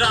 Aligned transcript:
All 0.00 0.08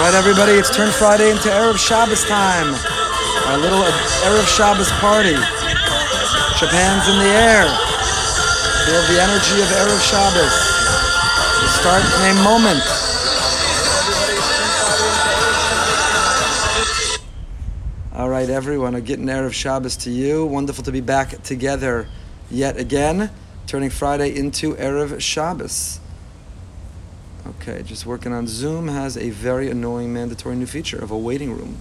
right, 0.00 0.14
everybody, 0.14 0.52
it's 0.52 0.74
Turn 0.74 0.90
Friday 0.90 1.30
into 1.30 1.50
Erev 1.50 1.76
Shabbos 1.76 2.24
time. 2.24 2.74
Our 3.46 3.58
little 3.58 3.80
Erev 3.80 4.46
Shabbos 4.46 4.90
party. 4.92 5.34
Japan's 6.58 7.08
in 7.08 7.18
the 7.18 7.28
air. 7.28 7.68
Feel 8.86 9.02
the 9.12 9.20
energy 9.20 9.60
of 9.60 9.68
Erev 9.68 10.00
Shabbos. 10.00 10.54
We 11.60 11.68
start 11.68 12.00
in 12.00 12.24
a 12.30 12.42
moment. 12.42 12.80
All 18.14 18.30
right, 18.30 18.48
everyone, 18.48 18.94
a 18.94 19.02
getting 19.02 19.26
Erev 19.26 19.52
Shabbos 19.52 19.98
to 19.98 20.10
you. 20.10 20.46
Wonderful 20.46 20.84
to 20.84 20.92
be 20.92 21.02
back 21.02 21.42
together 21.42 22.08
yet 22.50 22.78
again, 22.78 23.30
turning 23.74 23.90
Friday 23.90 24.36
into 24.36 24.76
Erev 24.76 25.20
Shabbos. 25.20 25.98
Okay, 27.44 27.82
just 27.82 28.06
working 28.06 28.32
on 28.32 28.46
Zoom 28.46 28.86
has 28.86 29.16
a 29.16 29.30
very 29.30 29.68
annoying 29.68 30.12
mandatory 30.12 30.54
new 30.54 30.64
feature 30.64 30.96
of 30.96 31.10
a 31.10 31.18
waiting 31.18 31.50
room 31.50 31.76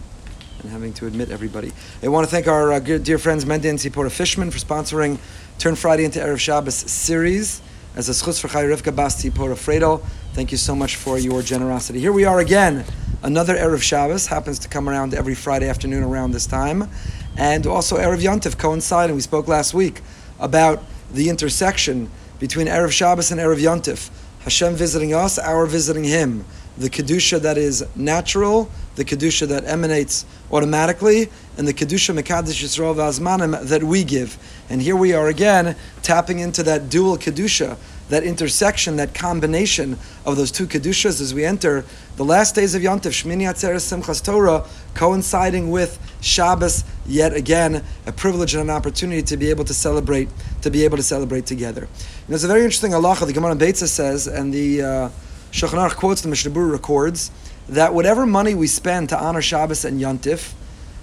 and 0.59 0.71
having 0.71 0.91
to 0.93 1.05
admit 1.05 1.29
everybody. 1.29 1.71
I 2.01 2.07
want 2.07 2.25
to 2.25 2.31
thank 2.31 2.47
our 2.47 2.73
uh, 2.73 2.79
good, 2.79 3.03
dear 3.03 3.19
friends 3.19 3.45
Mendy 3.45 3.69
and 3.69 3.77
Sipora 3.77 4.09
Fishman 4.09 4.49
for 4.49 4.57
sponsoring 4.57 5.19
Turn 5.59 5.75
Friday 5.75 6.03
into 6.03 6.17
Erev 6.17 6.39
Shabbos 6.39 6.73
series 6.73 7.61
as 7.95 8.09
a 8.09 8.15
schutz 8.15 8.39
for 8.39 8.47
Chai 8.47 8.63
Rivka 8.63 8.95
Bas 8.95 9.23
Sipora 9.23 9.53
Fredo. 9.53 10.03
Thank 10.33 10.51
you 10.51 10.57
so 10.57 10.75
much 10.75 10.95
for 10.95 11.19
your 11.19 11.43
generosity. 11.43 11.99
Here 11.99 12.11
we 12.11 12.25
are 12.25 12.39
again. 12.39 12.85
Another 13.21 13.55
Erev 13.55 13.83
Shabbos 13.83 14.25
happens 14.25 14.57
to 14.57 14.67
come 14.67 14.89
around 14.89 15.13
every 15.13 15.35
Friday 15.35 15.69
afternoon 15.69 16.01
around 16.01 16.31
this 16.31 16.47
time. 16.47 16.89
And 17.37 17.67
also 17.67 17.97
Erev 17.97 18.23
Yontif 18.23 18.57
coinciding. 18.57 19.15
We 19.15 19.21
spoke 19.21 19.47
last 19.47 19.75
week 19.75 20.01
about 20.39 20.83
the 21.13 21.29
intersection 21.29 22.09
between 22.39 22.67
Erev 22.67 22.91
Shabbos 22.91 23.31
and 23.31 23.39
Erev 23.39 23.57
Yontif. 23.57 24.09
Hashem 24.43 24.75
visiting 24.75 25.13
us, 25.13 25.39
our 25.39 25.65
visiting 25.65 26.03
Him. 26.03 26.43
The 26.77 26.89
Kedusha 26.89 27.39
that 27.41 27.57
is 27.57 27.85
natural, 27.95 28.69
the 28.95 29.05
Kedusha 29.05 29.47
that 29.47 29.63
emanates 29.65 30.25
automatically, 30.51 31.29
and 31.57 31.67
the 31.67 31.73
Kedusha 31.73 32.19
Mekadesh 32.19 32.63
Yisrael 32.63 32.95
Vazmanim 32.95 33.63
that 33.67 33.83
we 33.83 34.03
give. 34.03 34.37
And 34.69 34.81
here 34.81 34.95
we 34.95 35.13
are 35.13 35.27
again, 35.27 35.75
tapping 36.01 36.39
into 36.39 36.63
that 36.63 36.89
dual 36.89 37.17
Kedusha, 37.17 37.77
that 38.09 38.23
intersection, 38.23 38.97
that 38.97 39.13
combination 39.13 39.97
of 40.25 40.35
those 40.35 40.51
two 40.51 40.67
Kedushas 40.67 41.21
as 41.21 41.33
we 41.33 41.45
enter 41.45 41.85
the 42.15 42.25
last 42.25 42.53
days 42.53 42.75
of 42.75 42.81
Yontif, 42.81 43.11
Shmini 43.11 43.43
Atzeres 43.43 43.81
Simchas 43.81 44.23
Torah, 44.23 44.65
coinciding 44.93 45.71
with 45.71 45.97
Shabbos, 46.21 46.83
yet 47.05 47.33
again, 47.33 47.83
a 48.05 48.11
privilege 48.11 48.53
and 48.53 48.61
an 48.61 48.69
opportunity 48.69 49.23
to 49.23 49.37
be 49.37 49.49
able 49.49 49.65
to 49.65 49.73
celebrate, 49.73 50.29
to 50.61 50.69
be 50.69 50.83
able 50.83 50.97
to 50.97 51.03
celebrate 51.03 51.45
together. 51.45 51.87
And 52.27 52.35
it's 52.35 52.43
a 52.43 52.47
very 52.47 52.63
interesting 52.63 52.91
halacha. 52.91 53.25
The 53.25 53.33
Gemara 53.33 53.55
Beitza 53.55 53.87
says, 53.87 54.27
and 54.27 54.53
the 54.53 54.81
uh, 54.81 55.09
Shulchan 55.51 55.79
Aruch 55.79 55.95
quotes, 55.95 56.21
the 56.21 56.29
Mishnah 56.29 56.51
Berurah 56.51 56.73
records, 56.73 57.31
that 57.69 57.93
whatever 57.93 58.25
money 58.25 58.53
we 58.53 58.67
spend 58.67 59.09
to 59.09 59.19
honor 59.19 59.41
Shabbos 59.41 59.85
and 59.85 59.99
Yontif 59.99 60.53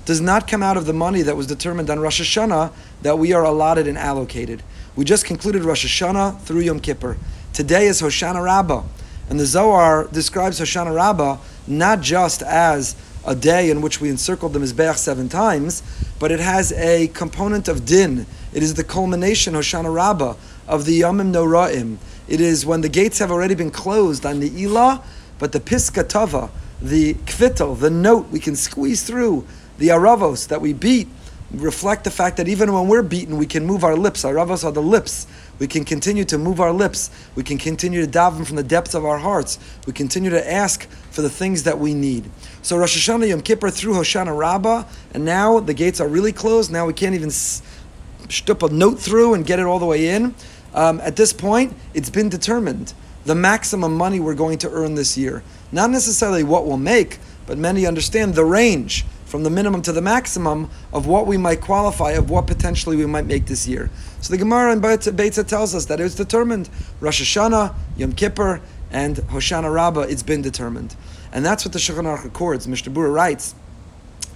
does 0.05 0.21
not 0.21 0.48
come 0.48 0.62
out 0.62 0.77
of 0.77 0.87
the 0.87 0.93
money 0.93 1.23
that 1.23 1.37
was 1.37 1.47
determined 1.47 1.91
on 1.91 2.01
Rosh 2.01 2.21
Hashanah 2.21 2.73
that 3.03 3.19
we 3.19 3.33
are 3.33 3.45
allotted 3.45 3.87
and 3.87 3.98
allocated. 3.98 4.62
We 4.97 5.05
just 5.05 5.25
concluded 5.25 5.63
Rosh 5.63 5.87
Hashanah 5.87 6.41
through 6.41 6.63
Yom 6.63 6.81
Kippur. 6.81 7.17
Today 7.53 7.87
is 7.87 8.03
Hoshana 8.03 8.43
Rabbah. 8.43 8.83
And 9.29 9.39
the 9.39 9.47
Zohar 9.47 10.09
describes 10.09 10.61
Hoshana 10.61 10.93
Rabbah 10.93 11.39
not 11.69 12.01
just 12.01 12.43
as 12.43 12.97
a 13.25 13.37
day 13.37 13.71
in 13.71 13.83
which 13.83 14.00
we 14.00 14.11
encircled 14.11 14.53
the 14.53 14.59
Mizbeach 14.59 14.97
seven 14.97 15.29
times, 15.29 15.84
but 16.19 16.33
it 16.33 16.41
has 16.41 16.73
a 16.73 17.06
component 17.09 17.69
of 17.69 17.87
din. 17.87 18.27
It 18.53 18.65
is 18.65 18.75
the 18.75 18.83
culmination, 18.83 19.55
Hoshana 19.55 19.95
Rabbah, 19.95 20.34
of 20.67 20.87
the 20.87 21.03
Yomim 21.03 21.33
Noraim. 21.33 21.99
It 22.27 22.41
is 22.41 22.67
when 22.67 22.81
the 22.81 22.89
gates 22.89 23.21
have 23.21 23.31
already 23.31 23.55
been 23.55 23.71
closed 23.71 24.27
on 24.27 24.41
the 24.41 24.50
Ilah, 24.50 25.05
but 25.39 25.53
the 25.53 25.61
Piska 25.61 26.09
Tava, 26.09 26.50
the 26.83 27.15
Kvitel, 27.15 27.79
the 27.79 27.91
note 27.91 28.29
we 28.31 28.41
can 28.41 28.56
squeeze 28.56 29.05
through, 29.05 29.47
the 29.79 29.89
Aravos 29.89 30.49
that 30.49 30.61
we 30.61 30.73
beat, 30.73 31.06
reflect 31.53 32.05
the 32.05 32.11
fact 32.11 32.37
that 32.37 32.49
even 32.49 32.72
when 32.72 32.88
we're 32.88 33.03
beaten, 33.03 33.37
we 33.37 33.47
can 33.47 33.66
move 33.66 33.83
our 33.84 33.97
lips. 33.97 34.25
Our 34.25 34.34
Aravos 34.34 34.65
are 34.65 34.72
the 34.72 34.83
lips. 34.83 35.27
We 35.59 35.66
can 35.66 35.84
continue 35.84 36.25
to 36.25 36.38
move 36.38 36.61
our 36.61 36.72
lips. 36.72 37.11
We 37.34 37.43
can 37.43 37.59
continue 37.59 38.05
to 38.05 38.11
daven 38.11 38.47
from 38.47 38.56
the 38.56 38.62
depths 38.62 38.94
of 38.94 39.05
our 39.05 39.19
hearts. 39.19 39.59
We 39.87 39.93
continue 39.93 40.31
to 40.31 40.53
ask 40.53 40.88
for 41.11 41.22
the 41.22 41.31
things 41.31 41.65
that 41.65 41.78
we 41.78 41.93
need. 41.93 42.31
So 42.62 42.77
Rosh 42.77 42.97
Hashanah 42.97 43.28
Yom 43.28 43.43
Kippur 43.43 43.71
through 43.71 43.94
Hoshana 43.94 44.37
Rabbah, 44.37 44.84
and 45.12 45.25
now 45.25 45.61
the 45.61 45.75
gates 45.75 46.00
are 46.00 46.09
really 46.09 46.33
closed. 46.33 46.71
Now 46.71 46.87
we 46.87 46.93
can't 46.93 47.15
even 47.15 47.31
stup 47.31 48.69
a 48.69 48.72
note 48.72 48.99
through 48.99 49.34
and 49.34 49.44
get 49.44 49.59
it 49.59 49.67
all 49.67 49.78
the 49.78 49.87
way 49.87 50.09
in. 50.09 50.34
Um, 50.72 51.00
at 51.00 51.17
this 51.17 51.32
point, 51.32 51.77
it's 51.94 52.11
been 52.11 52.28
determined 52.28 52.94
the 53.25 53.34
maximum 53.34 53.97
money 53.97 54.21
we're 54.21 54.34
going 54.34 54.59
to 54.59 54.71
earn 54.71 54.94
this 54.94 55.19
year. 55.19 55.43
Not 55.72 55.91
necessarily 55.91 56.43
what 56.43 56.65
we'll 56.65 56.78
make, 56.78 57.19
but 57.47 57.59
many 57.59 57.87
understand 57.87 58.34
the 58.34 58.44
range 58.44 59.05
from 59.31 59.45
the 59.45 59.51
minimum 59.51 59.81
to 59.81 59.93
the 59.93 60.03
maximum 60.03 60.69
of 60.93 61.07
what 61.07 61.25
we 61.25 61.37
might 61.37 61.61
qualify, 61.61 62.11
of 62.13 62.31
what 62.31 62.49
potentially 62.49 62.97
we 62.97 63.07
might 63.07 63.27
make 63.27 63.47
this 63.47 63.69
year. 63.69 63.89
So 64.21 64.33
the 64.33 64.39
Gemara 64.39 64.73
in 64.73 64.81
Beitza 64.81 65.47
tells 65.47 65.73
us 65.73 65.85
that 65.85 66.01
it's 66.01 66.17
determined. 66.17 66.69
Rosh 66.99 67.23
Hashanah, 67.23 67.73
Yom 67.97 68.13
Kippur, 68.13 68.61
and 68.91 69.19
Hoshana 69.19 69.73
Rabbah, 69.73 70.01
it's 70.01 70.25
been 70.25 70.43
determined. 70.43 70.97
And 71.33 71.47
that's 71.47 71.65
what 71.65 71.73
the 71.73 71.79
Shulchan 71.79 72.07
Aruch 72.07 72.25
records. 72.25 72.67
Mishnah 72.67 72.93
Berurah 72.93 73.15
writes 73.15 73.55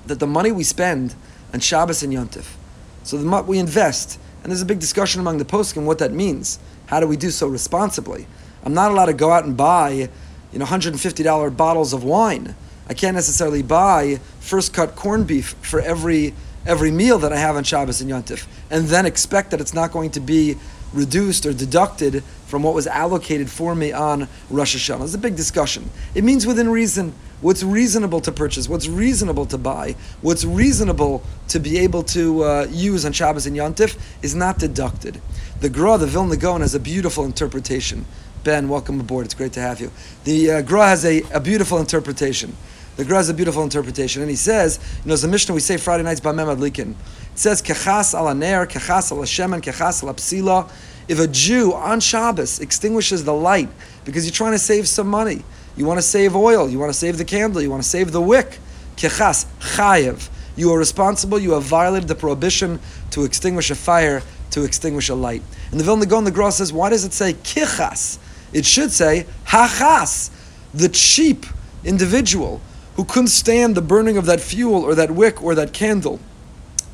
that 0.07 0.21
the 0.21 0.29
money 0.29 0.53
we 0.53 0.63
spend 0.63 1.17
on 1.53 1.59
Shabbos 1.59 2.05
and 2.05 2.13
Yom 2.13 2.29
Yontif, 2.29 2.55
so 3.03 3.17
the 3.17 3.43
we 3.43 3.59
invest, 3.59 4.21
and 4.45 4.53
there's 4.53 4.63
a 4.63 4.67
big 4.67 4.79
discussion 4.79 5.21
among 5.21 5.39
the 5.39 5.45
poskim 5.45 5.87
what 5.87 5.99
that 5.99 6.13
means. 6.13 6.61
How 6.87 7.01
do 7.01 7.09
we 7.09 7.17
do 7.17 7.31
so 7.31 7.49
responsibly? 7.49 8.29
I'm 8.63 8.75
not 8.75 8.93
allowed 8.93 9.07
to 9.07 9.13
go 9.13 9.33
out 9.33 9.45
and 9.45 9.57
buy, 9.57 10.09
you 10.53 10.59
know, 10.59 10.67
$150 10.67 11.57
bottles 11.57 11.93
of 11.93 12.05
wine. 12.05 12.55
I 12.89 12.95
can't 12.95 13.15
necessarily 13.15 13.63
buy 13.63 14.21
first 14.41 14.75
cut 14.75 14.95
corned 14.95 15.27
beef 15.27 15.55
for 15.63 15.81
every 15.81 16.35
every 16.67 16.91
meal 16.91 17.19
that 17.19 17.33
I 17.33 17.37
have 17.37 17.57
on 17.57 17.65
Shabbos 17.65 18.01
and 18.01 18.11
Yontif, 18.11 18.47
and 18.71 18.87
then 18.87 19.05
expect 19.05 19.51
that 19.51 19.61
it's 19.61 19.75
not 19.75 19.93
going 19.93 20.11
to 20.13 20.21
be 20.21 20.57
reduced 20.95 21.45
or 21.45 21.53
deducted 21.53 22.23
from 22.47 22.63
what 22.63 22.75
was 22.75 22.87
allocated 22.87 23.51
for 23.51 23.75
me 23.75 23.93
on 23.93 24.29
Rosh 24.49 24.77
Hashanah. 24.77 25.05
It's 25.05 25.15
a 25.15 25.19
big 25.19 25.37
discussion. 25.37 25.91
It 26.15 26.25
means 26.25 26.47
within 26.47 26.69
reason. 26.69 27.13
What's 27.41 27.63
reasonable 27.63 28.23
to 28.23 28.33
purchase? 28.33 28.71
What's 28.71 28.89
reasonable 28.89 29.45
to 29.47 29.59
buy? 29.59 29.97
What's 30.23 30.47
reasonable 30.47 31.23
to 31.49 31.61
be 31.61 31.77
able 31.79 32.03
to 32.05 32.43
uh, 32.43 32.67
use 32.71 33.05
on 33.05 33.13
Shabbos 33.13 33.45
and 33.47 33.55
Yontif 33.55 33.99
is 34.23 34.35
not 34.35 34.59
deducted. 34.59 35.21
The 35.61 35.69
Gra, 35.69 35.99
the 35.99 36.07
Vilna 36.07 36.37
Gaon, 36.37 36.63
has 36.63 36.75
a 36.75 36.81
beautiful 36.81 37.27
interpretation. 37.27 38.07
Ben, 38.45 38.69
welcome 38.69 39.01
aboard. 39.01 39.25
It's 39.25 39.33
great 39.33 39.55
to 39.55 39.61
have 39.61 39.81
you. 39.81 39.91
The 40.25 40.51
uh, 40.51 40.63
Gra 40.63 40.89
has 40.89 41.07
a, 41.07 41.23
a 41.33 41.41
beautiful 41.41 41.79
interpretation. 41.79 42.55
The 42.97 43.05
Gra 43.07 43.17
has 43.17 43.31
a 43.31 43.35
beautiful 43.35 43.63
interpretation, 43.63 44.21
and 44.21 44.31
he 44.31 44.37
says, 44.37 44.79
you 45.03 45.09
know, 45.09 45.15
as 45.15 45.25
a 45.25 45.29
Mishnah 45.29 45.55
we 45.55 45.61
say 45.61 45.79
Friday 45.79 46.03
nights 46.03 46.21
Bameh 46.21 46.55
Madlikin. 46.55 46.91
It 46.91 47.39
says, 47.39 47.63
"Kechas 47.63 48.13
al 48.13 48.29
aner, 48.29 48.67
kechas 48.67 49.11
al 49.11 49.19
shemen, 49.23 49.63
kechas 49.63 50.07
al 50.07 50.13
psila." 50.13 50.71
If 51.09 51.21
a 51.21 51.27
Jew 51.27 51.73
on 51.73 52.01
Shabbos 52.01 52.61
extinguishes 52.61 53.25
the 53.25 53.33
light 53.33 53.71
because 54.05 54.27
you're 54.27 54.33
trying 54.33 54.53
to 54.53 54.59
save 54.59 54.87
some 54.89 55.09
money, 55.09 55.43
you 55.75 55.87
want 55.87 55.97
to 55.97 56.03
save 56.03 56.37
oil, 56.37 56.69
you 56.69 56.79
want 56.79 56.93
to 56.93 56.99
save 56.99 57.17
the 57.17 57.25
candle, 57.25 57.63
you 57.63 57.71
want 57.71 57.83
to 57.83 57.89
save 57.89 58.13
the 58.13 58.21
wick, 58.21 58.59
kechas 58.97 59.47
chayev. 59.75 60.29
You 60.55 60.71
are 60.71 60.79
responsible. 60.79 61.39
You 61.39 61.53
have 61.53 61.63
violated 61.63 62.09
the 62.09 62.15
prohibition 62.15 62.79
to 63.13 63.25
extinguish 63.25 63.71
a 63.71 63.75
fire, 63.75 64.23
to 64.51 64.65
extinguish 64.65 65.09
a 65.09 65.15
light. 65.15 65.43
And 65.71 65.81
the 65.81 65.85
Vilna 65.85 66.05
Gaon, 66.05 66.25
the 66.25 66.31
Gra 66.31 66.53
says, 66.53 66.75
why 66.75 66.91
does 66.91 67.07
it 67.07 67.15
say 67.15 67.33
kichas? 67.33 68.19
It 68.55 68.65
should 68.65 68.93
say 68.93 69.27
hachas, 69.49 70.31
the 70.73 70.89
cheap 70.89 71.45
individual 71.85 72.63
who 72.97 73.05
couldn't 73.05 73.29
stand 73.29 73.75
the 73.75 73.83
burning 73.83 74.17
of 74.17 74.27
that 74.27 74.41
fuel 74.41 74.83
or 74.83 74.95
that 74.95 75.11
wick 75.11 75.43
or 75.43 75.55
that 75.57 75.73
candle. 75.73 76.21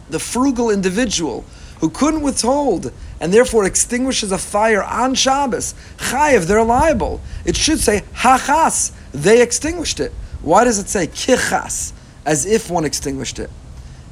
The 0.09 0.19
frugal 0.19 0.71
individual 0.71 1.45
who 1.81 1.91
couldn't 1.91 2.23
withhold 2.23 2.93
and 3.21 3.33
therefore 3.33 3.65
extinguishes 3.65 4.33
a 4.33 4.39
fire 4.39 4.83
on 4.83 5.15
Shabbos, 5.15 5.75
chayiv, 5.99 6.47
they're 6.47 6.65
liable. 6.65 7.21
It 7.45 7.57
should 7.57 7.79
say 7.79 8.03
hachas, 8.15 8.93
they 9.13 9.43
extinguished 9.43 10.01
it. 10.01 10.13
Why 10.43 10.65
does 10.65 10.79
it 10.79 10.89
say 10.89 11.07
kichas, 11.07 11.93
as 12.25 12.47
if 12.47 12.71
one 12.71 12.87
extinguished 12.87 13.39
it? 13.39 13.51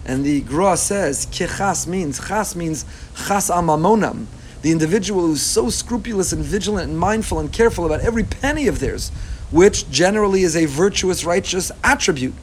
And 0.04 0.24
the 0.24 0.42
Gra 0.42 0.76
says 0.76 1.26
kichas 1.26 1.86
means 1.86 2.18
chas 2.28 2.54
means 2.54 2.84
chas 3.14 3.50
amamonam, 3.50 4.26
the 4.62 4.72
individual 4.72 5.22
who's 5.22 5.42
so 5.42 5.70
scrupulous 5.70 6.32
and 6.32 6.44
vigilant 6.44 6.88
and 6.88 6.98
mindful 6.98 7.38
and 7.38 7.52
careful 7.52 7.86
about 7.86 8.00
every 8.00 8.24
penny 8.24 8.66
of 8.66 8.80
theirs 8.80 9.10
which 9.50 9.90
generally 9.90 10.42
is 10.42 10.56
a 10.56 10.66
virtuous, 10.66 11.24
righteous 11.24 11.72
attribute. 11.82 12.34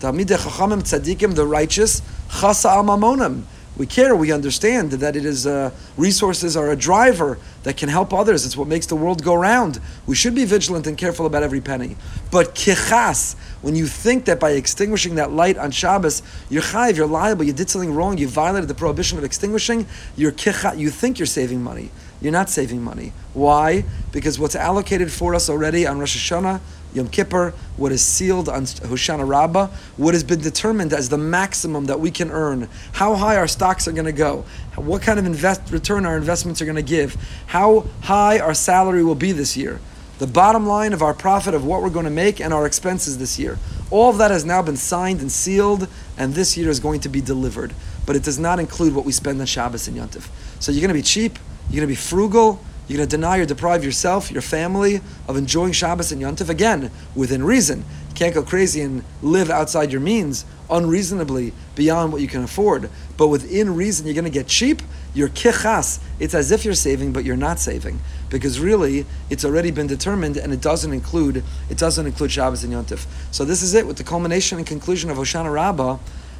Talmidei 0.00 0.38
Chachamim 0.38 0.82
Tzadikim, 0.82 1.34
the 1.34 1.46
righteous, 1.46 2.02
Chasa 2.28 2.70
al 2.70 2.84
Mamonim. 2.84 3.42
We 3.76 3.86
care, 3.86 4.14
we 4.14 4.30
understand 4.32 4.92
that 4.92 5.16
it 5.16 5.24
is 5.24 5.46
uh, 5.46 5.70
resources 5.96 6.58
are 6.58 6.70
a 6.70 6.76
driver 6.76 7.38
that 7.62 7.78
can 7.78 7.88
help 7.88 8.12
others. 8.12 8.44
It's 8.44 8.56
what 8.56 8.68
makes 8.68 8.84
the 8.84 8.96
world 8.96 9.24
go 9.24 9.34
round. 9.34 9.80
We 10.06 10.14
should 10.14 10.34
be 10.34 10.44
vigilant 10.44 10.86
and 10.86 10.98
careful 10.98 11.24
about 11.24 11.42
every 11.42 11.62
penny. 11.62 11.96
But 12.30 12.54
kichas, 12.54 13.34
when 13.62 13.74
you 13.74 13.86
think 13.86 14.26
that 14.26 14.38
by 14.38 14.50
extinguishing 14.50 15.14
that 15.14 15.32
light 15.32 15.56
on 15.56 15.70
Shabbos, 15.70 16.22
you're 16.50 16.62
chayiv, 16.62 16.96
you're 16.96 17.06
liable, 17.06 17.44
you 17.44 17.54
did 17.54 17.70
something 17.70 17.94
wrong, 17.94 18.18
you 18.18 18.28
violated 18.28 18.68
the 18.68 18.74
prohibition 18.74 19.16
of 19.16 19.24
extinguishing, 19.24 19.86
you're 20.16 20.34
you 20.76 20.90
think 20.90 21.18
you're 21.18 21.26
saving 21.26 21.62
money. 21.62 21.90
you're 22.22 22.32
not 22.32 22.48
saving 22.48 22.82
money. 22.82 23.12
Why? 23.34 23.84
Because 24.12 24.38
what's 24.38 24.54
allocated 24.54 25.10
for 25.10 25.34
us 25.34 25.50
already 25.50 25.86
on 25.86 25.98
Rosh 25.98 26.16
Hashanah, 26.16 26.60
Yom 26.94 27.08
Kippur, 27.08 27.54
what 27.76 27.90
is 27.92 28.04
sealed 28.04 28.48
on 28.48 28.64
Hoshana 28.64 29.26
Rabbah, 29.26 29.68
what 29.96 30.14
has 30.14 30.22
been 30.22 30.40
determined 30.40 30.92
as 30.92 31.08
the 31.08 31.18
maximum 31.18 31.86
that 31.86 32.00
we 32.00 32.10
can 32.10 32.30
earn, 32.30 32.68
how 32.92 33.14
high 33.14 33.36
our 33.36 33.48
stocks 33.48 33.88
are 33.88 33.92
going 33.92 34.04
to 34.04 34.12
go, 34.12 34.44
what 34.76 35.02
kind 35.02 35.18
of 35.18 35.24
invest, 35.24 35.70
return 35.70 36.04
our 36.04 36.16
investments 36.16 36.60
are 36.60 36.66
going 36.66 36.76
to 36.76 36.82
give, 36.82 37.16
how 37.46 37.86
high 38.02 38.38
our 38.38 38.54
salary 38.54 39.02
will 39.02 39.14
be 39.14 39.32
this 39.32 39.56
year, 39.56 39.80
the 40.18 40.26
bottom 40.26 40.66
line 40.66 40.92
of 40.92 41.02
our 41.02 41.14
profit 41.14 41.54
of 41.54 41.64
what 41.64 41.82
we're 41.82 41.90
going 41.90 42.04
to 42.04 42.10
make 42.10 42.40
and 42.40 42.52
our 42.52 42.66
expenses 42.66 43.18
this 43.18 43.38
year. 43.38 43.58
All 43.90 44.08
of 44.08 44.18
that 44.18 44.30
has 44.30 44.44
now 44.44 44.62
been 44.62 44.76
signed 44.76 45.20
and 45.20 45.30
sealed, 45.30 45.88
and 46.16 46.34
this 46.34 46.56
year 46.56 46.70
is 46.70 46.80
going 46.80 47.00
to 47.00 47.08
be 47.08 47.20
delivered. 47.20 47.74
But 48.06 48.16
it 48.16 48.22
does 48.22 48.38
not 48.38 48.58
include 48.58 48.94
what 48.94 49.04
we 49.04 49.12
spend 49.12 49.40
on 49.40 49.46
Shabbos 49.46 49.86
and 49.86 49.96
Yontif. 49.96 50.28
So 50.60 50.72
you're 50.72 50.80
going 50.80 50.88
to 50.88 50.94
be 50.94 51.02
cheap, 51.02 51.38
you're 51.68 51.80
going 51.80 51.82
to 51.82 51.86
be 51.88 51.94
frugal, 51.94 52.64
you're 52.88 52.98
going 52.98 53.08
to 53.08 53.16
deny 53.16 53.38
or 53.38 53.46
deprive 53.46 53.84
yourself, 53.84 54.30
your 54.30 54.42
family, 54.42 55.00
of 55.28 55.36
enjoying 55.36 55.72
Shabbos 55.72 56.12
and 56.12 56.20
Yontif 56.20 56.48
again 56.48 56.90
within 57.14 57.44
reason. 57.44 57.84
You 58.08 58.14
can't 58.14 58.34
go 58.34 58.42
crazy 58.42 58.80
and 58.80 59.04
live 59.22 59.50
outside 59.50 59.92
your 59.92 60.00
means 60.00 60.44
unreasonably 60.72 61.52
beyond 61.74 62.12
what 62.12 62.22
you 62.22 62.28
can 62.28 62.42
afford. 62.42 62.90
But 63.16 63.28
within 63.28 63.76
reason, 63.76 64.06
you're 64.06 64.14
going 64.14 64.24
to 64.24 64.30
get 64.30 64.46
cheap. 64.46 64.82
You're 65.14 65.28
kichas. 65.28 66.02
It's 66.18 66.34
as 66.34 66.50
if 66.50 66.64
you're 66.64 66.74
saving, 66.74 67.12
but 67.12 67.24
you're 67.24 67.36
not 67.36 67.58
saving 67.58 68.00
because 68.30 68.58
really 68.58 69.04
it's 69.28 69.44
already 69.44 69.70
been 69.70 69.86
determined 69.86 70.38
and 70.38 70.52
it 70.52 70.60
doesn't 70.62 70.92
include 70.92 71.44
it 71.68 71.76
doesn't 71.76 72.06
include 72.06 72.32
Shabbos 72.32 72.64
and 72.64 72.72
Yontif. 72.72 73.06
So 73.30 73.44
this 73.44 73.62
is 73.62 73.74
it 73.74 73.86
with 73.86 73.98
the 73.98 74.04
culmination 74.04 74.56
and 74.58 74.66
conclusion 74.66 75.10
of 75.10 75.18
Hoshana 75.18 75.52
Rabbah. 75.52 75.98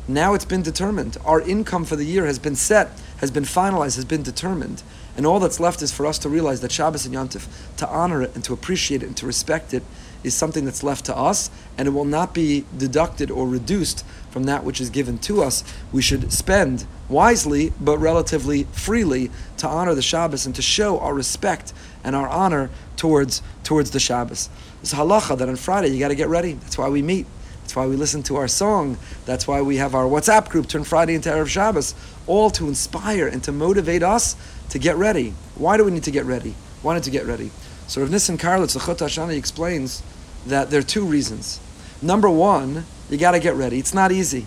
Now 0.09 0.35
it's 0.35 0.47
been 0.47 0.63
determined. 0.63 1.19
Our 1.25 1.43
income 1.43 1.85
for 1.85 1.97
the 1.97 2.05
year 2.05 2.25
has 2.25 2.39
been 2.39 2.57
set, 2.57 2.99
has 3.23 3.31
been 3.31 3.45
finalized, 3.45 3.95
has 3.95 4.05
been 4.05 4.23
determined. 4.23 4.83
And 5.17 5.25
all 5.25 5.39
that's 5.39 5.61
left 5.61 5.81
is 5.81 5.93
for 5.93 6.07
us 6.07 6.19
to 6.19 6.29
realize 6.29 6.61
that 6.61 6.73
Shabbos 6.73 7.07
and 7.07 7.15
Yontif, 7.15 7.47
to 7.77 7.89
honor 7.89 8.21
it 8.23 8.35
and 8.35 8.43
to 8.45 8.53
appreciate 8.53 9.03
it 9.03 9.07
and 9.07 9.17
to 9.19 9.27
respect 9.27 9.73
it, 9.73 9.85
is 10.25 10.35
something 10.35 10.65
that's 10.65 10.83
left 10.83 11.05
to 11.05 11.17
us, 11.17 11.49
and 11.79 11.87
it 11.87 11.93
will 11.93 12.05
not 12.05 12.35
be 12.35 12.65
deducted 12.77 13.31
or 13.31 13.47
reduced 13.49 14.05
from 14.31 14.45
that 14.45 14.65
which 14.65 14.81
is 14.81 14.91
given 14.91 15.19
to 15.19 15.41
us. 15.43 15.63
We 15.93 16.03
should 16.03 16.33
spend 16.33 16.85
wisely, 17.09 17.73
but 17.81 17.99
relatively 17.99 18.65
freely, 18.73 19.31
to 19.59 19.69
honor 19.69 19.95
the 19.95 20.03
Shabbos 20.03 20.45
and 20.45 20.55
to 20.57 20.63
show 20.63 20.99
our 20.99 21.15
respect 21.15 21.73
and 22.03 22.17
our 22.17 22.29
honor 22.29 22.71
towards 22.97 23.41
towards 23.63 23.93
the 23.93 24.01
Shabbos. 24.01 24.49
It's 24.81 24.95
halacha 24.95 25.39
that 25.39 25.49
on 25.49 25.57
Friday 25.57 25.89
you 25.89 26.01
got 26.01 26.09
to 26.09 26.17
get 26.17 26.29
ready. 26.29 26.55
That's 26.55 26.77
why 26.77 26.89
we 26.89 27.03
meet. 27.03 27.27
That's 27.63 27.77
why 27.77 27.87
we 27.87 27.97
listen 27.97 28.23
to 28.25 28.37
our 28.37 28.49
song. 28.49 28.99
That's 29.25 29.49
why 29.49 29.63
we 29.63 29.77
have 29.79 29.95
our 29.95 30.05
WhatsApp 30.05 30.49
group 30.49 30.69
turn 30.69 30.85
Friday 30.85 31.15
into 31.15 31.31
Erev 31.31 31.49
Shabbos, 31.49 31.95
all 32.27 32.51
to 32.51 32.69
inspire 32.69 33.27
and 33.27 33.43
to 33.45 33.53
motivate 33.53 34.03
us 34.03 34.37
to 34.71 34.79
get 34.79 34.97
ready. 34.97 35.35
Why 35.55 35.77
do 35.77 35.85
we 35.85 35.91
need 35.91 36.05
to 36.05 36.11
get 36.11 36.25
ready? 36.25 36.55
Why 36.83 36.95
need 36.95 37.05
to 37.05 37.11
get 37.11 37.25
ready? 37.25 37.51
So 37.87 38.01
Rav 38.01 38.11
Nissen 38.11 38.39
Karelitz, 38.39 38.75
the 38.75 38.81
Chut 38.81 38.99
Shani, 38.99 39.37
explains 39.37 40.03
that 40.47 40.71
there 40.71 40.81
are 40.81 40.85
two 40.85 41.05
reasons. 41.05 41.61
Number 42.03 42.29
one, 42.29 42.85
you 43.09 43.17
got 43.17 43.33
to 43.33 43.41
get 43.41 43.55
ready. 43.55 43.79
It's 43.79 43.95
not 43.95 44.13
easy. 44.13 44.47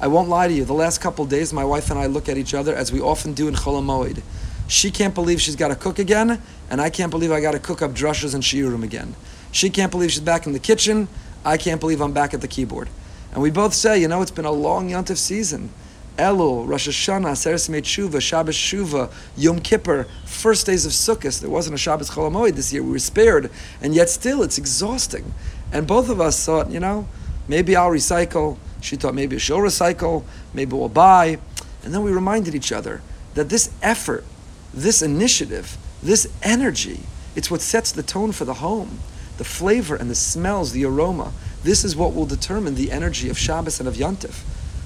I 0.00 0.08
won't 0.08 0.28
lie 0.28 0.48
to 0.48 0.54
you. 0.54 0.64
The 0.64 0.72
last 0.72 1.00
couple 1.00 1.24
days, 1.26 1.52
my 1.52 1.64
wife 1.64 1.90
and 1.90 1.98
I 1.98 2.06
look 2.06 2.28
at 2.28 2.36
each 2.36 2.54
other 2.54 2.74
as 2.74 2.92
we 2.92 3.00
often 3.00 3.34
do 3.34 3.46
in 3.46 3.54
Chol 3.54 3.80
Hamoed. 3.80 4.22
She 4.66 4.90
can't 4.90 5.14
believe 5.14 5.40
she's 5.40 5.56
got 5.56 5.68
to 5.68 5.76
cook 5.76 5.98
again, 5.98 6.40
and 6.70 6.80
I 6.80 6.88
can't 6.88 7.10
believe 7.10 7.30
I 7.30 7.40
got 7.40 7.52
to 7.52 7.58
cook 7.58 7.82
up 7.82 7.92
drushes 7.92 8.34
and 8.34 8.42
shiurim 8.42 8.82
again. 8.82 9.14
She 9.52 9.70
can't 9.70 9.92
believe 9.92 10.10
she's 10.10 10.22
back 10.22 10.46
in 10.46 10.52
the 10.52 10.58
kitchen. 10.58 11.08
I 11.44 11.56
can't 11.56 11.80
believe 11.80 12.00
I'm 12.00 12.12
back 12.12 12.34
at 12.34 12.40
the 12.40 12.48
keyboard. 12.48 12.88
And 13.32 13.42
we 13.42 13.50
both 13.50 13.74
say, 13.74 14.00
you 14.00 14.08
know, 14.08 14.22
it's 14.22 14.30
been 14.30 14.44
a 14.44 14.52
long 14.52 14.90
Yontif 14.90 15.16
season. 15.16 15.70
Elul, 16.16 16.68
Rosh 16.68 16.88
Hashanah, 16.88 17.32
Aseres 17.32 17.68
Shuva, 17.68 18.20
Shabbos 18.20 18.54
Shuva, 18.54 19.12
Yom 19.36 19.58
Kippur, 19.58 20.06
first 20.24 20.66
days 20.66 20.86
of 20.86 20.92
Sukkot. 20.92 21.40
There 21.40 21.50
wasn't 21.50 21.74
a 21.74 21.78
Shabbos 21.78 22.10
Chol 22.10 22.30
Hamoed 22.30 22.54
this 22.54 22.72
year. 22.72 22.84
We 22.84 22.92
were 22.92 22.98
spared, 23.00 23.50
and 23.82 23.94
yet 23.94 24.08
still 24.08 24.42
it's 24.42 24.56
exhausting. 24.56 25.34
And 25.72 25.88
both 25.88 26.08
of 26.08 26.20
us 26.20 26.46
thought, 26.46 26.70
you 26.70 26.78
know, 26.78 27.08
maybe 27.48 27.74
I'll 27.74 27.90
recycle. 27.90 28.58
She 28.80 28.94
thought 28.94 29.14
maybe 29.14 29.38
she'll 29.40 29.58
recycle. 29.58 30.22
Maybe 30.52 30.76
we'll 30.76 30.88
buy. 30.88 31.38
And 31.82 31.92
then 31.92 32.04
we 32.04 32.12
reminded 32.12 32.54
each 32.54 32.70
other 32.70 33.02
that 33.34 33.48
this 33.48 33.70
effort, 33.82 34.24
this 34.72 35.02
initiative, 35.02 35.76
this 36.00 36.28
energy, 36.42 37.00
it's 37.34 37.50
what 37.50 37.60
sets 37.60 37.90
the 37.90 38.04
tone 38.04 38.30
for 38.30 38.44
the 38.44 38.54
home. 38.54 39.00
The 39.38 39.44
flavor 39.44 39.96
and 39.96 40.08
the 40.08 40.14
smells, 40.14 40.72
the 40.72 40.84
aroma. 40.84 41.32
This 41.62 41.84
is 41.84 41.96
what 41.96 42.14
will 42.14 42.26
determine 42.26 42.74
the 42.74 42.92
energy 42.92 43.28
of 43.28 43.38
Shabbos 43.38 43.80
and 43.80 43.88
of 43.88 43.94
Yontif. 43.94 44.42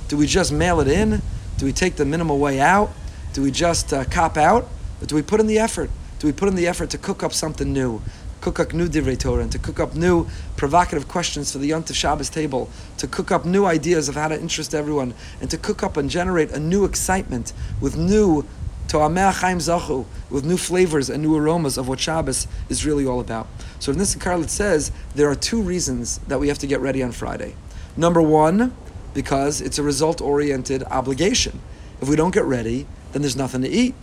Do 0.09 0.17
we 0.17 0.27
just 0.27 0.53
mail 0.53 0.81
it 0.81 0.89
in? 0.89 1.21
Do 1.59 1.67
we 1.67 1.73
take 1.73 1.97
the 1.97 2.05
minimal 2.05 2.39
way 2.39 2.61
out? 2.61 2.91
Do 3.33 3.43
we 3.43 3.50
just 3.50 3.93
uh, 3.93 4.05
cop 4.05 4.37
out? 4.37 4.69
Or 5.03 5.06
do 5.06 5.15
we 5.15 5.23
put 5.23 5.41
in 5.41 5.47
the 5.47 5.59
effort? 5.59 5.91
Do 6.19 6.27
we 6.27 6.33
put 6.33 6.49
in 6.49 6.55
the 6.55 6.67
effort 6.67 6.91
to 6.91 6.99
cook 6.99 7.23
up 7.23 7.33
something 7.33 7.73
new? 7.73 8.00
Cook 8.41 8.61
up 8.61 8.73
new 8.73 8.89
divrei 8.89 9.19
Torah 9.19 9.43
and 9.43 9.53
to 9.53 9.59
cook 9.59 9.81
up 9.81 9.95
new 9.95 10.27
provocative 10.56 11.09
questions 11.09 11.53
for 11.53 11.59
the 11.59 11.67
Yom 11.67 11.85
Shabbos 11.85 12.31
table, 12.31 12.71
to 12.99 13.06
cook 13.09 13.31
up 13.31 13.45
new 13.45 13.67
ideas 13.67 14.09
of 14.09 14.15
how 14.15 14.29
to 14.29 14.41
interest 14.41 14.75
everyone, 14.75 15.15
and 15.41 15.50
to 15.50 15.59
cook 15.59 15.83
up 15.83 15.97
and 15.97 16.09
generate 16.09 16.53
a 16.53 16.61
new 16.61 16.85
excitement 16.85 17.53
with 17.81 17.97
new 17.97 18.45
To'ameh 18.88 19.32
Chaim 19.35 19.58
Zachu, 19.58 20.06
with 20.31 20.44
new 20.44 20.56
flavors 20.56 21.11
and 21.11 21.23
new 21.23 21.37
aromas 21.37 21.76
of 21.76 21.88
what 21.88 22.00
Shabbos 22.00 22.46
is 22.69 22.87
really 22.87 23.06
all 23.06 23.20
about. 23.20 23.46
So 23.79 23.93
in 23.93 23.99
this 23.99 24.14
Karlit 24.17 24.49
says 24.49 24.90
there 25.14 25.31
are 25.31 25.35
two 25.35 25.61
reasons 25.61 26.19
that 26.26 26.40
we 26.40 26.49
have 26.49 26.58
to 26.58 26.67
get 26.67 26.81
ready 26.81 27.02
on 27.02 27.12
Friday. 27.12 27.55
Number 27.96 28.23
one, 28.23 28.75
because 29.14 29.61
it's 29.61 29.79
a 29.79 29.82
result 29.82 30.20
oriented 30.20 30.82
obligation. 30.85 31.61
If 32.00 32.08
we 32.08 32.17
don't 32.17 32.32
get 32.32 32.44
ready, 32.44 32.87
then 33.12 33.23
there's 33.23 33.37
nothing 33.37 33.62
to 33.62 33.69
eat. 33.69 33.94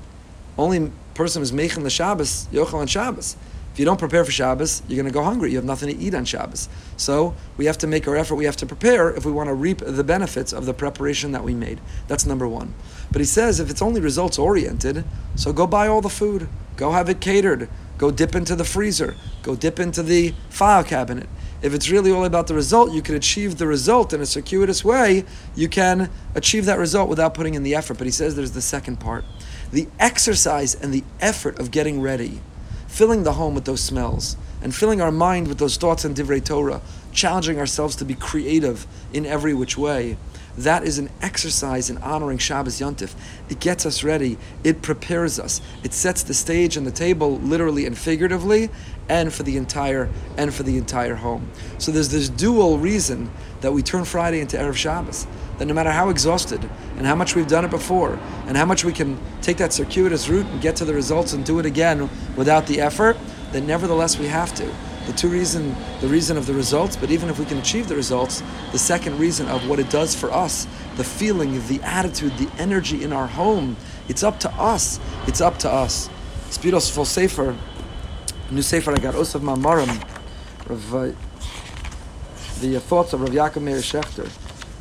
Only 0.57 0.91
person 1.15 1.41
who's 1.41 1.53
making 1.53 1.83
the 1.83 1.89
Shabbos, 1.89 2.47
Yochel 2.51 2.75
on 2.75 2.87
Shabbos. 2.87 3.37
If 3.75 3.79
you 3.79 3.83
don't 3.83 3.99
prepare 3.99 4.23
for 4.23 4.31
Shabbos, 4.31 4.81
you're 4.87 4.95
going 4.95 5.11
to 5.11 5.11
go 5.11 5.21
hungry. 5.21 5.49
You 5.51 5.57
have 5.57 5.65
nothing 5.65 5.89
to 5.89 6.01
eat 6.01 6.15
on 6.15 6.23
Shabbos. 6.23 6.69
So 6.95 7.35
we 7.57 7.65
have 7.65 7.77
to 7.79 7.87
make 7.87 8.07
our 8.07 8.15
effort. 8.15 8.35
We 8.35 8.45
have 8.45 8.55
to 8.55 8.65
prepare 8.65 9.13
if 9.13 9.25
we 9.25 9.33
want 9.33 9.49
to 9.49 9.53
reap 9.53 9.79
the 9.79 10.01
benefits 10.01 10.53
of 10.53 10.65
the 10.65 10.73
preparation 10.73 11.33
that 11.33 11.43
we 11.43 11.53
made. 11.53 11.81
That's 12.07 12.25
number 12.25 12.47
one. 12.47 12.73
But 13.11 13.19
he 13.19 13.25
says 13.25 13.59
if 13.59 13.69
it's 13.69 13.81
only 13.81 13.99
results 13.99 14.39
oriented, 14.39 15.03
so 15.35 15.51
go 15.51 15.67
buy 15.67 15.89
all 15.89 15.99
the 15.99 16.07
food. 16.07 16.47
Go 16.77 16.93
have 16.93 17.09
it 17.09 17.19
catered. 17.19 17.67
Go 17.97 18.11
dip 18.11 18.33
into 18.33 18.55
the 18.55 18.63
freezer. 18.63 19.13
Go 19.43 19.57
dip 19.57 19.77
into 19.77 20.03
the 20.03 20.33
file 20.49 20.85
cabinet. 20.85 21.27
If 21.61 21.73
it's 21.73 21.89
really 21.89 22.13
all 22.13 22.23
about 22.23 22.47
the 22.47 22.53
result, 22.53 22.93
you 22.93 23.01
can 23.01 23.15
achieve 23.15 23.57
the 23.57 23.67
result 23.67 24.13
in 24.13 24.21
a 24.21 24.25
circuitous 24.25 24.85
way. 24.85 25.25
You 25.53 25.67
can 25.67 26.09
achieve 26.33 26.63
that 26.67 26.79
result 26.79 27.09
without 27.09 27.33
putting 27.33 27.55
in 27.55 27.63
the 27.63 27.75
effort. 27.75 27.97
But 27.97 28.07
he 28.07 28.11
says 28.11 28.37
there's 28.37 28.51
the 28.51 28.61
second 28.61 29.01
part 29.01 29.25
the 29.73 29.89
exercise 29.99 30.75
and 30.75 30.93
the 30.93 31.03
effort 31.19 31.59
of 31.59 31.71
getting 31.71 31.99
ready, 31.99 32.39
filling 32.95 33.23
the 33.23 33.33
home 33.33 33.53
with 33.53 33.65
those 33.65 33.81
smells, 33.81 34.37
and 34.61 34.73
filling 34.73 35.01
our 35.01 35.11
mind 35.11 35.49
with 35.49 35.57
those 35.57 35.75
thoughts 35.75 36.05
and 36.05 36.15
divrei 36.15 36.41
Torah, 36.41 36.79
challenging 37.11 37.59
ourselves 37.59 37.93
to 37.93 38.05
be 38.05 38.15
creative 38.15 38.87
in 39.11 39.25
every 39.25 39.53
which 39.53 39.77
way. 39.77 40.15
That 40.57 40.83
is 40.83 40.99
an 40.99 41.09
exercise 41.21 41.89
in 41.89 41.97
honoring 41.97 42.37
Shabbos 42.37 42.79
Yontif. 42.79 43.13
It 43.49 43.59
gets 43.59 43.85
us 43.85 44.03
ready. 44.03 44.37
It 44.63 44.81
prepares 44.81 45.37
us. 45.39 45.59
It 45.83 45.93
sets 45.93 46.23
the 46.23 46.33
stage 46.33 46.77
and 46.77 46.87
the 46.87 46.91
table, 46.91 47.37
literally 47.39 47.85
and 47.85 47.97
figuratively, 47.97 48.69
and 49.09 49.33
for 49.33 49.43
the 49.43 49.57
entire 49.57 50.09
and 50.37 50.53
for 50.53 50.63
the 50.63 50.77
entire 50.77 51.15
home. 51.15 51.51
So 51.77 51.91
there's 51.91 52.09
this 52.09 52.29
dual 52.29 52.77
reason 52.77 53.29
that 53.61 53.73
we 53.73 53.81
turn 53.83 54.05
Friday 54.05 54.39
into 54.39 54.57
erev 54.57 54.75
Shabbos. 54.75 55.27
That 55.57 55.65
no 55.65 55.73
matter 55.73 55.91
how 55.91 56.09
exhausted 56.09 56.69
and 56.97 57.05
how 57.05 57.15
much 57.15 57.35
we've 57.35 57.47
done 57.47 57.65
it 57.65 57.71
before, 57.71 58.19
and 58.47 58.55
how 58.57 58.65
much 58.65 58.83
we 58.85 58.93
can 58.93 59.17
take 59.41 59.57
that 59.57 59.73
circuitous 59.73 60.29
route 60.29 60.45
and 60.45 60.61
get 60.61 60.77
to 60.77 60.85
the 60.85 60.93
results 60.93 61.33
and 61.33 61.45
do 61.45 61.59
it 61.59 61.65
again 61.65 62.09
without 62.35 62.67
the 62.67 62.81
effort, 62.81 63.17
then 63.51 63.67
nevertheless 63.67 64.17
we 64.17 64.27
have 64.27 64.53
to. 64.55 64.69
The 65.05 65.13
two 65.13 65.27
reason, 65.27 65.75
the 66.01 66.07
reason 66.07 66.37
of 66.37 66.45
the 66.45 66.53
results, 66.53 66.95
but 66.95 67.11
even 67.11 67.29
if 67.29 67.37
we 67.39 67.45
can 67.45 67.57
achieve 67.57 67.87
the 67.87 67.95
results, 67.95 68.41
the 68.71 68.79
second 68.79 69.19
reason 69.19 69.47
of 69.47 69.67
what 69.69 69.79
it 69.79 69.89
does 69.89 70.15
for 70.15 70.31
us, 70.31 70.67
the 70.97 71.03
feeling, 71.03 71.65
the 71.67 71.81
attitude, 71.83 72.37
the 72.37 72.49
energy 72.57 73.03
in 73.03 73.13
our 73.13 73.27
home, 73.27 73.77
it's 74.09 74.23
up 74.23 74.39
to 74.41 74.51
us. 74.51 74.99
It's 75.27 75.41
up 75.41 75.59
to 75.59 75.69
us. 75.69 76.09
Spiros 76.49 76.89
full 76.91 77.05
Sefer 77.05 77.55
new 78.51 78.61
Sefer 78.61 78.91
I 78.91 78.97
got 78.97 79.15
Osaf 79.15 79.41
Mamarim, 79.41 79.89
of 80.69 80.95
uh, 80.95 81.11
the 82.61 82.79
thoughts 82.79 83.13
of 83.13 83.21
Rav 83.21 83.31
Yaakov 83.31 83.61
Meir 83.61 83.77
Shechter. 83.77 84.27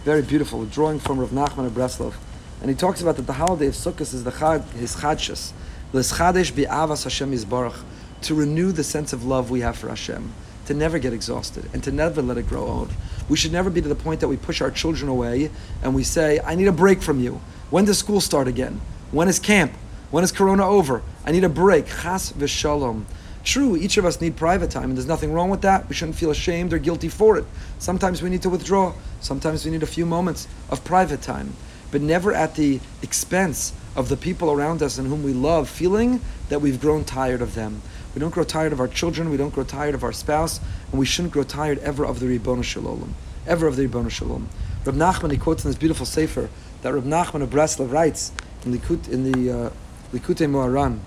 Very 0.05 0.23
beautiful, 0.23 0.65
drawing 0.67 0.99
from 0.99 1.19
Rav 1.19 1.31
Nachman 1.31 1.67
of 1.67 1.73
Breslov. 1.73 2.15
And 2.61 2.71
he 2.71 2.77
talks 2.77 3.01
about 3.01 3.17
that 3.17 3.27
the 3.27 3.33
holiday 3.33 3.67
of 3.67 3.75
Sukkot 3.75 4.01
is 4.03 4.23
the 4.23 4.31
chad, 4.31 4.63
his 4.77 4.97
chadshus. 4.97 5.53
L'schadesh 5.93 6.53
bi'avas 6.53 7.05
Hashem 7.05 7.33
Yisbarach. 7.33 7.83
To 8.25 8.35
renew 8.35 8.73
the 8.73 8.85
sense 8.85 9.13
of 9.13 9.27
love 9.27 9.51
we 9.51 9.61
have 9.61 9.77
for 9.77 9.89
Hashem. 9.91 10.33
To 10.67 10.73
never 10.73 10.99
get 10.99 11.13
exhausted 11.13 11.69
and 11.75 11.85
to 11.85 11.93
never 11.93 12.23
let 12.23 12.39
it 12.39 12.49
grow 12.49 12.67
old. 12.67 12.91
We 13.29 13.37
should 13.37 13.53
never 13.53 13.69
be 13.69 13.83
to 13.83 13.89
the 13.89 13.95
point 13.95 14.21
that 14.21 14.29
we 14.29 14.39
push 14.39 14.63
our 14.63 14.71
children 14.71 15.11
away 15.11 15.51
and 15.83 15.95
we 15.95 16.05
say, 16.05 16.41
I 16.41 16.55
need 16.55 16.69
a 16.69 16.73
break 16.73 17.03
from 17.03 17.21
you. 17.21 17.43
When 17.69 17.85
does 17.85 17.99
school 17.99 18.23
start 18.23 18.49
again? 18.49 18.81
When 19.11 19.29
is 19.29 19.39
camp? 19.39 19.73
When 20.11 20.25
is 20.25 20.33
Corona 20.33 20.67
over? 20.67 21.03
I 21.27 21.33
need 21.33 21.45
a 21.45 21.51
break. 21.51 21.87
Chas 21.87 22.33
v'shalom. 22.33 23.05
True, 23.45 23.77
each 23.77 23.99
of 23.99 24.07
us 24.07 24.23
need 24.23 24.37
private 24.37 24.71
time, 24.71 24.85
and 24.85 24.97
there's 24.97 25.07
nothing 25.07 25.35
wrong 25.35 25.51
with 25.51 25.61
that. 25.61 25.87
We 25.87 25.95
shouldn't 25.95 26.17
feel 26.17 26.31
ashamed 26.31 26.73
or 26.73 26.79
guilty 26.79 27.11
for 27.11 27.37
it. 27.37 27.45
Sometimes 27.79 28.23
we 28.23 28.31
need 28.31 28.41
to 28.41 28.49
withdraw. 28.49 28.95
Sometimes 29.21 29.67
we 29.67 29.71
need 29.71 29.83
a 29.83 29.87
few 29.87 30.07
moments 30.07 30.49
of 30.71 30.83
private 30.83 31.21
time, 31.21 31.53
but 31.91 32.01
never 32.01 32.33
at 32.33 32.55
the 32.55 32.81
expense 33.03 33.75
of 33.97 34.09
the 34.09 34.17
people 34.17 34.51
around 34.51 34.83
us 34.83 34.99
and 34.99 35.09
whom 35.09 35.23
we 35.23 35.33
love, 35.33 35.69
feeling 35.69 36.21
that 36.49 36.61
we've 36.61 36.81
grown 36.81 37.05
tired 37.05 37.41
of 37.43 37.55
them. 37.55 37.83
We 38.15 38.21
don't 38.21 38.33
grow 38.33 38.45
tired 38.45 38.73
of 38.73 38.81
our 38.81 38.89
children, 38.89 39.31
we 39.31 39.37
don't 39.37 39.55
grow 39.55 39.65
tired 39.65 39.95
of 39.95 40.05
our 40.05 40.13
spouse, 40.13 40.61
and 40.91 40.99
we 40.99 41.07
shouldn't 41.07 41.33
grow 41.33 41.43
tired 41.43 41.79
ever 41.79 42.05
of 42.05 42.21
the 42.21 42.27
Ribbon 42.27 42.63
Shalom. 42.63 43.15
Ever 43.47 43.67
of 43.67 43.77
the 43.77 43.83
Ribbon 43.83 44.09
Shalom. 44.09 44.49
Reb 44.85 44.95
Nachman, 44.95 45.31
he 45.31 45.39
quotes 45.39 45.65
in 45.65 45.71
this 45.71 45.79
beautiful 45.79 46.07
sefer 46.07 46.49
that 46.83 46.93
Reb 46.93 47.05
Nachman 47.05 47.43
of 47.43 47.51
Breslov 47.51 47.91
writes 47.91 48.33
in, 48.65 48.77
Likut, 48.77 49.09
in 49.09 49.33
the 49.33 49.51
uh, 49.51 49.71
Likutei 50.13 50.49
Moharan, 50.49 51.01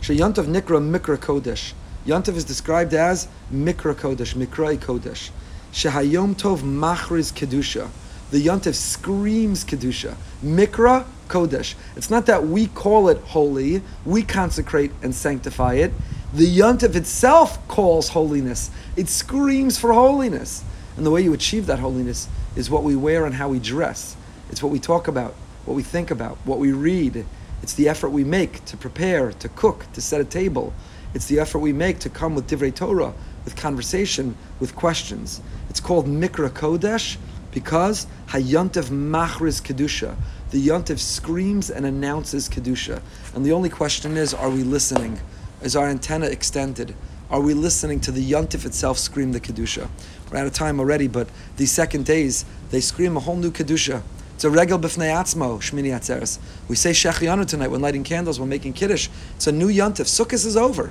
Sheyantov 0.00 0.46
Nikra 0.46 0.80
Mikra 0.80 1.16
Kodesh. 1.16 1.72
Yantav 2.06 2.36
is 2.36 2.44
described 2.44 2.92
as 2.92 3.26
Mikra 3.50 3.94
Kodesh, 3.94 4.34
Mikrai 4.34 4.76
Kodesh. 4.76 5.30
Shehayom 5.72 6.34
Tov 6.34 6.60
Machriz 6.60 7.32
Kedusha. 7.32 7.88
The 8.30 8.44
Yontif 8.44 8.74
screams 8.74 9.64
Kedusha. 9.64 10.16
Mikra 10.42 11.06
Kodesh. 11.28 11.74
It's 11.96 12.10
not 12.10 12.26
that 12.26 12.46
we 12.46 12.66
call 12.66 13.08
it 13.08 13.18
holy, 13.18 13.82
we 14.04 14.22
consecrate 14.22 14.92
and 15.02 15.14
sanctify 15.14 15.74
it. 15.74 15.92
The 16.32 16.46
Yontif 16.46 16.94
itself 16.96 17.66
calls 17.68 18.08
holiness. 18.10 18.70
It 18.96 19.08
screams 19.08 19.78
for 19.78 19.92
holiness. 19.92 20.64
And 20.96 21.04
the 21.04 21.10
way 21.10 21.22
you 21.22 21.32
achieve 21.32 21.66
that 21.66 21.78
holiness 21.78 22.28
is 22.56 22.70
what 22.70 22.82
we 22.82 22.96
wear 22.96 23.24
and 23.24 23.34
how 23.34 23.48
we 23.48 23.58
dress. 23.58 24.16
It's 24.50 24.62
what 24.62 24.72
we 24.72 24.78
talk 24.78 25.08
about, 25.08 25.34
what 25.64 25.74
we 25.74 25.82
think 25.82 26.10
about, 26.10 26.38
what 26.44 26.58
we 26.58 26.72
read. 26.72 27.24
It's 27.62 27.74
the 27.74 27.88
effort 27.88 28.10
we 28.10 28.24
make 28.24 28.64
to 28.66 28.76
prepare, 28.76 29.32
to 29.32 29.48
cook, 29.48 29.86
to 29.92 30.00
set 30.00 30.20
a 30.20 30.24
table. 30.24 30.72
It's 31.14 31.26
the 31.26 31.38
effort 31.40 31.60
we 31.60 31.72
make 31.72 32.00
to 32.00 32.10
come 32.10 32.34
with 32.34 32.48
Divrei 32.48 32.74
Torah, 32.74 33.14
with 33.44 33.56
conversation, 33.56 34.36
with 34.60 34.74
questions. 34.74 35.40
It's 35.70 35.80
called 35.80 36.06
Mikra 36.06 36.50
Kodesh 36.50 37.16
because 37.54 38.06
Hayantev 38.26 38.90
Machriz 38.90 39.62
Kedusha. 39.62 40.16
The 40.50 40.68
Yontev 40.68 40.98
screams 40.98 41.70
and 41.70 41.86
announces 41.86 42.48
Kedusha. 42.48 43.00
And 43.34 43.46
the 43.46 43.52
only 43.52 43.70
question 43.70 44.16
is, 44.16 44.34
are 44.34 44.50
we 44.50 44.62
listening? 44.62 45.20
Is 45.62 45.74
our 45.74 45.86
antenna 45.86 46.26
extended? 46.26 46.94
Are 47.30 47.40
we 47.40 47.54
listening 47.54 48.00
to 48.00 48.10
the 48.10 48.28
Yontif 48.30 48.66
itself 48.66 48.98
scream 48.98 49.32
the 49.32 49.40
Kedusha? 49.40 49.88
We're 50.30 50.38
out 50.38 50.46
of 50.46 50.52
time 50.52 50.78
already, 50.78 51.08
but 51.08 51.28
these 51.56 51.72
second 51.72 52.04
days, 52.04 52.44
they 52.70 52.80
scream 52.80 53.16
a 53.16 53.20
whole 53.20 53.36
new 53.36 53.50
Kedusha. 53.50 54.02
It's 54.34 54.44
a 54.44 54.50
regel 54.50 54.78
b'fnei 54.78 55.14
atzmo, 55.14 55.58
Shmini 55.58 55.90
Atzeres. 55.90 56.38
We 56.68 56.74
say 56.74 56.90
Shehecheyanu 56.90 57.46
tonight 57.46 57.68
when 57.68 57.80
lighting 57.80 58.02
candles, 58.02 58.40
when 58.40 58.48
making 58.48 58.72
Kiddush. 58.72 59.08
It's 59.36 59.46
a 59.46 59.52
new 59.52 59.68
Yontif. 59.68 60.06
Sukkot 60.06 60.34
is 60.34 60.56
over. 60.56 60.90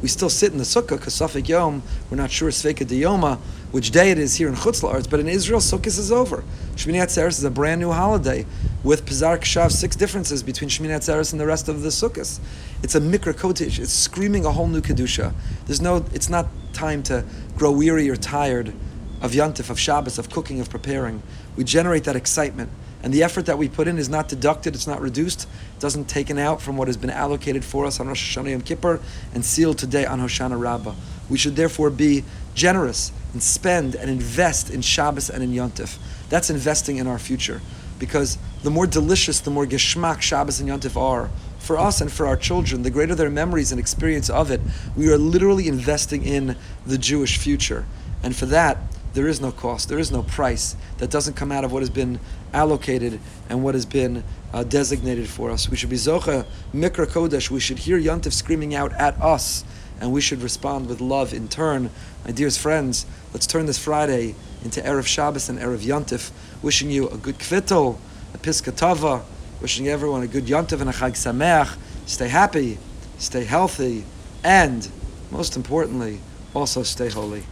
We 0.00 0.08
still 0.08 0.30
sit 0.30 0.52
in 0.52 0.58
the 0.58 0.64
Sukkah 0.64 0.96
because 0.96 1.14
Safik 1.14 1.48
Yom, 1.48 1.82
we're 2.08 2.16
not 2.16 2.30
sure 2.30 2.50
Sveika 2.50 2.86
Diyoma, 2.86 3.38
which 3.70 3.90
day 3.90 4.10
it 4.10 4.18
is 4.18 4.36
here 4.36 4.48
in 4.48 4.54
Chutz 4.54 5.10
but 5.10 5.20
in 5.20 5.28
Israel, 5.28 5.60
Sukkot 5.60 5.86
is 5.86 6.10
over. 6.10 6.42
Shmini 6.76 7.02
Atzeres 7.02 7.38
is 7.38 7.44
a 7.44 7.50
brand 7.50 7.80
new 7.80 7.92
holiday 7.92 8.46
with 8.82 9.04
Pizar 9.04 9.38
Kshav, 9.38 9.72
six 9.72 9.94
differences 9.94 10.42
between 10.42 10.70
Shmini 10.70 10.96
Atzeres 10.96 11.32
and 11.32 11.40
the 11.40 11.46
rest 11.46 11.68
of 11.68 11.82
the 11.82 11.88
Sukkot. 11.88 12.40
It's 12.82 12.94
a 12.94 13.00
Mikra 13.00 13.34
Kodesh. 13.34 13.78
It's 13.78 13.92
screaming 13.92 14.46
a 14.46 14.52
whole 14.52 14.68
new 14.68 14.80
Kedusha. 14.80 15.34
There's 15.66 15.80
no, 15.80 16.04
it's 16.14 16.30
not 16.30 16.46
time 16.72 17.02
to 17.04 17.24
grow 17.56 17.72
weary 17.72 18.08
or 18.08 18.16
tired 18.16 18.72
of 19.20 19.32
Yantif, 19.32 19.68
of 19.68 19.78
Shabbos, 19.78 20.18
of 20.18 20.30
cooking, 20.30 20.60
of 20.60 20.70
preparing. 20.70 21.22
We 21.56 21.64
generate 21.64 22.04
that 22.04 22.16
excitement. 22.16 22.70
And 23.02 23.12
the 23.12 23.22
effort 23.22 23.46
that 23.46 23.58
we 23.58 23.68
put 23.68 23.86
in 23.86 23.98
is 23.98 24.08
not 24.08 24.28
deducted, 24.28 24.74
it's 24.74 24.86
not 24.86 25.00
reduced, 25.00 25.44
it 25.44 25.80
doesn't 25.80 26.06
taken 26.06 26.38
out 26.38 26.60
from 26.60 26.76
what 26.76 26.88
has 26.88 26.96
been 26.96 27.10
allocated 27.10 27.64
for 27.64 27.86
us 27.86 28.00
on 28.00 28.08
Rosh 28.08 28.36
Hashanah 28.36 28.50
Yom 28.50 28.60
Kippur 28.62 29.00
and 29.34 29.44
sealed 29.44 29.78
today 29.78 30.04
on 30.04 30.20
Hoshana 30.20 30.60
Rabbah. 30.60 30.94
We 31.28 31.38
should 31.38 31.56
therefore 31.56 31.90
be 31.90 32.24
generous 32.54 33.12
and 33.32 33.42
spend 33.42 33.94
and 33.94 34.10
invest 34.10 34.70
in 34.70 34.82
Shabbos 34.82 35.30
and 35.30 35.42
in 35.42 35.52
Yontif. 35.52 35.98
That's 36.28 36.50
investing 36.50 36.96
in 36.96 37.06
our 37.06 37.18
future. 37.18 37.60
Because 37.98 38.38
the 38.62 38.70
more 38.70 38.86
delicious, 38.86 39.40
the 39.40 39.50
more 39.50 39.66
geschmack 39.66 40.20
Shabbos 40.20 40.60
and 40.60 40.68
Yontif 40.68 40.96
are, 40.96 41.30
for 41.58 41.76
us 41.76 42.00
and 42.00 42.10
for 42.10 42.26
our 42.26 42.36
children, 42.36 42.82
the 42.82 42.90
greater 42.90 43.14
their 43.14 43.30
memories 43.30 43.72
and 43.72 43.80
experience 43.80 44.30
of 44.30 44.50
it, 44.50 44.60
we 44.96 45.10
are 45.10 45.18
literally 45.18 45.68
investing 45.68 46.24
in 46.24 46.56
the 46.86 46.96
Jewish 46.96 47.36
future. 47.36 47.84
And 48.22 48.34
for 48.34 48.46
that, 48.46 48.78
there 49.14 49.26
is 49.26 49.40
no 49.40 49.50
cost, 49.50 49.88
there 49.88 49.98
is 49.98 50.12
no 50.12 50.22
price 50.22 50.76
that 50.98 51.10
doesn't 51.10 51.34
come 51.34 51.50
out 51.50 51.64
of 51.64 51.72
what 51.72 51.82
has 51.82 51.90
been 51.90 52.20
allocated 52.52 53.18
and 53.48 53.64
what 53.64 53.74
has 53.74 53.86
been 53.86 54.22
uh, 54.52 54.64
designated 54.64 55.28
for 55.28 55.50
us. 55.50 55.68
We 55.68 55.76
should 55.76 55.90
be 55.90 55.96
Zocha 55.96 56.46
Mikra 56.72 57.06
Kodesh, 57.06 57.50
we 57.50 57.60
should 57.60 57.78
hear 57.78 57.98
Yontif 57.98 58.32
screaming 58.32 58.74
out 58.74 58.92
at 58.92 59.20
us, 59.20 59.64
and 60.00 60.12
we 60.12 60.20
should 60.20 60.42
respond 60.42 60.88
with 60.88 61.00
love 61.00 61.32
in 61.32 61.48
turn. 61.48 61.90
My 62.24 62.30
dearest 62.30 62.58
friends, 62.58 63.06
let's 63.32 63.46
turn 63.46 63.66
this 63.66 63.78
Friday 63.78 64.34
into 64.64 64.80
Erev 64.80 65.06
Shabbos 65.06 65.48
and 65.48 65.58
Erev 65.58 65.78
Yantif, 65.78 66.30
wishing 66.62 66.90
you 66.90 67.08
a 67.08 67.16
good 67.16 67.38
Kvittel, 67.38 67.98
a 68.34 68.38
Piska 68.38 68.74
Tava, 68.74 69.22
wishing 69.60 69.88
everyone 69.88 70.22
a 70.22 70.26
good 70.26 70.46
Yantif 70.46 70.80
and 70.80 70.90
a 70.90 70.92
Chag 70.92 71.12
Sameach. 71.12 71.76
Stay 72.06 72.28
happy, 72.28 72.78
stay 73.18 73.44
healthy, 73.44 74.04
and 74.44 74.88
most 75.30 75.56
importantly, 75.56 76.20
also 76.54 76.82
stay 76.82 77.08
holy. 77.08 77.44